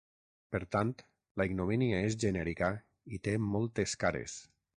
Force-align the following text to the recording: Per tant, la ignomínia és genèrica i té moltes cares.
Per 0.53 0.59
tant, 0.75 0.93
la 1.41 1.47
ignomínia 1.49 1.99
és 2.07 2.17
genèrica 2.25 2.71
i 3.19 3.21
té 3.29 3.37
moltes 3.53 3.95
cares. 4.07 4.41